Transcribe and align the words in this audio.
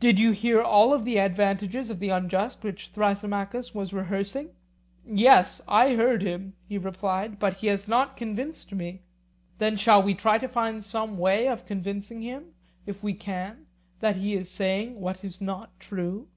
Did 0.00 0.18
you 0.18 0.32
hear 0.32 0.60
all 0.60 0.98
the 0.98 1.18
advantages 1.18 1.88
of 1.88 1.98
the 1.98 2.10
unjust 2.10 2.62
which 2.62 2.90
Thrasymachus 2.90 3.74
was 3.74 3.94
rehearsing? 3.94 4.50
Yes, 5.06 5.62
I 5.66 5.94
heard 5.94 6.20
him, 6.20 6.52
he 6.68 6.76
replied, 6.76 7.38
but 7.38 7.54
he 7.54 7.68
has 7.68 7.88
not 7.88 8.14
convinced 8.14 8.74
me. 8.74 9.00
Then 9.56 9.78
shall 9.78 10.02
we 10.02 10.12
try 10.12 10.36
to 10.36 10.46
find 10.46 10.84
some 10.84 11.16
way 11.16 11.48
of 11.48 11.64
convincing 11.64 12.20
him, 12.20 12.52
if 12.84 13.02
we 13.02 13.14
can, 13.14 13.64
that 14.00 14.16
he 14.16 14.34
is 14.34 14.50
saying 14.50 15.00
what 15.00 15.24
is 15.24 15.40
not 15.40 15.80
true? 15.80 16.28